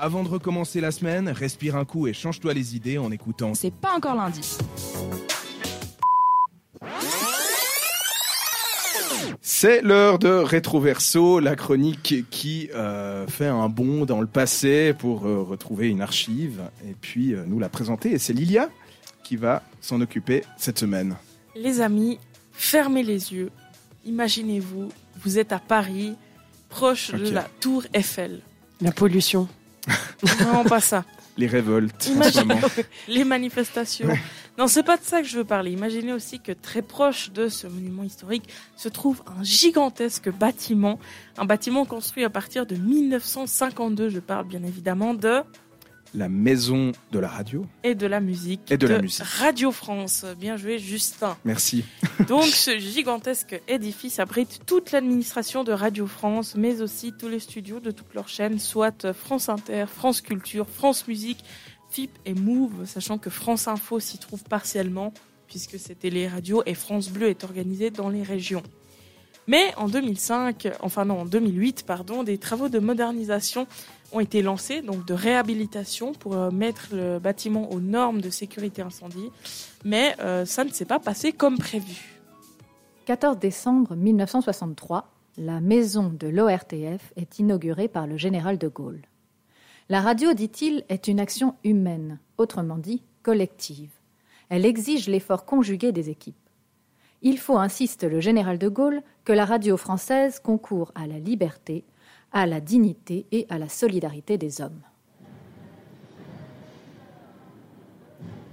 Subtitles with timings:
[0.00, 3.54] Avant de recommencer la semaine, respire un coup et change-toi les idées en écoutant.
[3.54, 4.56] C'est pas encore lundi.
[9.40, 15.26] C'est l'heure de Rétroverso, la chronique qui euh, fait un bond dans le passé pour
[15.26, 18.12] euh, retrouver une archive et puis euh, nous la présenter.
[18.12, 18.68] Et c'est Lilia
[19.24, 21.16] qui va s'en occuper cette semaine.
[21.56, 22.20] Les amis,
[22.52, 23.50] fermez les yeux.
[24.04, 24.90] Imaginez-vous,
[25.20, 26.14] vous êtes à Paris,
[26.68, 28.42] proche de la tour Eiffel.
[28.80, 29.48] La pollution.
[30.22, 31.04] Vraiment pas ça.
[31.36, 32.60] Les révoltes Imagine-.
[33.08, 34.08] Les manifestations.
[34.58, 35.70] Non, c'est pas de ça que je veux parler.
[35.70, 40.98] Imaginez aussi que très proche de ce monument historique se trouve un gigantesque bâtiment.
[41.36, 44.08] Un bâtiment construit à partir de 1952.
[44.08, 45.42] Je parle bien évidemment de
[46.14, 47.66] La maison de la radio.
[47.84, 48.70] et de la musique.
[48.70, 49.24] Et de la musique.
[49.24, 50.24] Radio France.
[50.38, 51.36] Bien joué, Justin.
[51.44, 51.84] Merci.
[52.28, 57.80] Donc, ce gigantesque édifice abrite toute l'administration de Radio France, mais aussi tous les studios
[57.80, 61.44] de toutes leurs chaînes, soit France Inter, France Culture, France Musique,
[61.90, 65.12] FIP et Move, sachant que France Info s'y trouve partiellement,
[65.46, 68.62] puisque c'était les radios, et France Bleu est organisée dans les régions.
[69.48, 73.66] Mais en 2005, enfin non, en 2008, pardon, des travaux de modernisation
[74.12, 78.82] ont été lancés, donc de réhabilitation pour euh, mettre le bâtiment aux normes de sécurité
[78.82, 79.30] incendie.
[79.84, 82.18] Mais euh, ça ne s'est pas passé comme prévu.
[83.06, 89.00] 14 décembre 1963, la maison de l'ORTF est inaugurée par le général de Gaulle.
[89.88, 93.90] La radio, dit-il, est une action humaine, autrement dit collective.
[94.50, 96.36] Elle exige l'effort conjugué des équipes.
[97.22, 101.84] Il faut, insiste le général de Gaulle, que la radio française concourt à la liberté,
[102.32, 104.80] à la dignité et à la solidarité des hommes.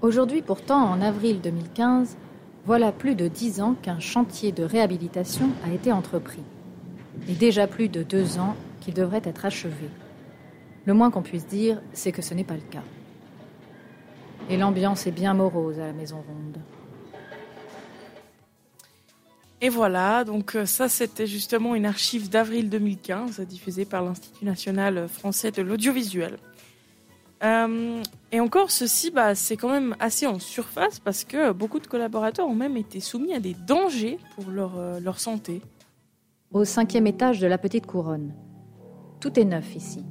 [0.00, 2.16] Aujourd'hui pourtant, en avril 2015,
[2.64, 6.42] voilà plus de dix ans qu'un chantier de réhabilitation a été entrepris.
[7.28, 9.88] Et déjà plus de deux ans qu'il devrait être achevé.
[10.86, 12.82] Le moins qu'on puisse dire, c'est que ce n'est pas le cas.
[14.48, 16.58] Et l'ambiance est bien morose à la Maison Ronde.
[19.64, 25.06] Et voilà, donc euh, ça c'était justement une archive d'avril 2015 diffusée par l'Institut national
[25.06, 26.36] français de l'audiovisuel.
[27.44, 28.02] Euh,
[28.32, 32.48] et encore, ceci, bah, c'est quand même assez en surface parce que beaucoup de collaborateurs
[32.48, 35.62] ont même été soumis à des dangers pour leur, euh, leur santé.
[36.50, 38.34] Au cinquième étage de la petite couronne.
[39.20, 40.04] Tout est neuf ici.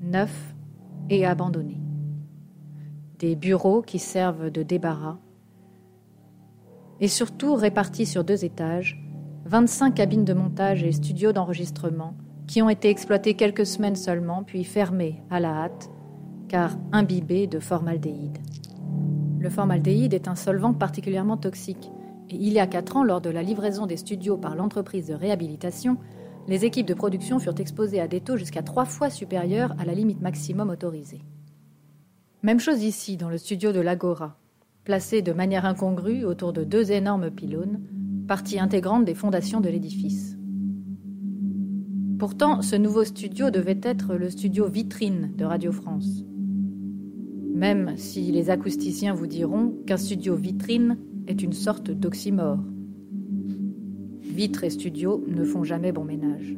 [0.00, 0.32] Neuf
[1.10, 1.80] et abandonné.
[3.18, 5.18] Des bureaux qui servent de débarras.
[7.00, 9.00] Et surtout répartis sur deux étages,
[9.46, 12.14] 25 cabines de montage et studios d'enregistrement
[12.46, 15.90] qui ont été exploités quelques semaines seulement, puis fermés à la hâte,
[16.48, 18.38] car imbibés de formaldéhyde.
[19.38, 21.90] Le formaldéhyde est un solvant particulièrement toxique
[22.30, 25.14] et il y a quatre ans, lors de la livraison des studios par l'entreprise de
[25.14, 25.98] réhabilitation,
[26.48, 29.94] les équipes de production furent exposées à des taux jusqu'à trois fois supérieurs à la
[29.94, 31.22] limite maximum autorisée.
[32.42, 34.36] Même chose ici, dans le studio de l'Agora,
[34.84, 37.80] placé de manière incongrue autour de deux énormes pylônes,
[38.28, 40.36] partie intégrante des fondations de l'édifice.
[42.18, 46.24] Pourtant, ce nouveau studio devait être le studio vitrine de Radio France.
[47.54, 52.58] Même si les acousticiens vous diront qu'un studio vitrine est une sorte d'oxymore.
[54.20, 56.56] Vitre et studio ne font jamais bon ménage.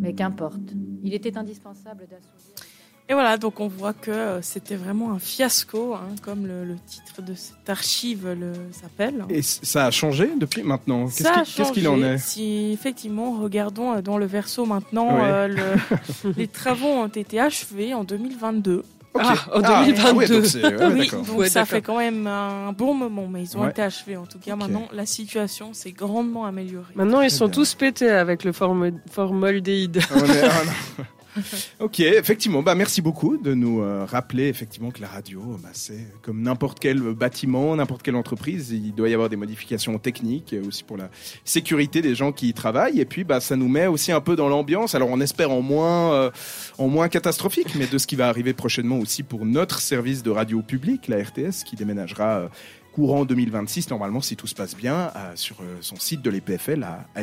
[0.00, 2.71] Mais qu'importe, il était indispensable d'assouvir.
[3.12, 6.76] Et voilà, donc on voit que euh, c'était vraiment un fiasco, hein, comme le, le
[6.86, 9.26] titre de cette archive le- s'appelle.
[9.28, 11.04] Et ça a changé depuis maintenant?
[11.08, 12.06] Qu'est-ce Ça a qui- qu'est-ce qu'il en changé.
[12.14, 12.16] est?
[12.18, 15.20] Si effectivement, regardons euh, dans le verso maintenant, Ouais.
[15.24, 18.82] euh, le- les travaux ont été achevés en 2022.
[19.12, 19.22] Ok.
[19.22, 20.16] Ah, en Ah, 2022.
[20.16, 21.68] ouais, donc c'est- ouais, oui, donc Ouais, ça d'accord.
[21.68, 23.68] fait quand même un bon moment, mais ils ont Ouais.
[23.68, 24.16] été achevés.
[24.16, 26.94] En tout cas, maintenant, la situation s'est grandement améliorée.
[26.94, 27.52] Maintenant, ils sont bien.
[27.52, 30.00] tous pétés avec le formaldéhyde.
[30.10, 31.04] Ah, non.
[31.80, 36.06] ok, effectivement, bah merci beaucoup de nous euh, rappeler effectivement que la radio, bah, c'est
[36.20, 40.66] comme n'importe quel bâtiment, n'importe quelle entreprise, il doit y avoir des modifications techniques, euh,
[40.66, 41.10] aussi pour la
[41.44, 44.36] sécurité des gens qui y travaillent, et puis bah ça nous met aussi un peu
[44.36, 44.94] dans l'ambiance.
[44.94, 46.30] Alors on espère en moins, euh,
[46.78, 50.30] en moins catastrophique, mais de ce qui va arriver prochainement aussi pour notre service de
[50.30, 52.40] radio public, la RTS, qui déménagera.
[52.40, 52.48] euh,
[52.92, 57.22] Courant 2026, normalement, si tout se passe bien, sur son site de l'EPFL à, à.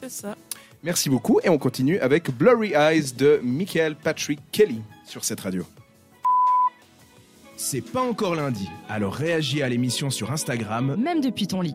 [0.00, 0.34] C'est ça.
[0.82, 5.64] Merci beaucoup et on continue avec Blurry Eyes de Michael Patrick Kelly sur cette radio.
[7.56, 11.74] C'est pas encore lundi, alors réagis à l'émission sur Instagram Même depuis ton lit.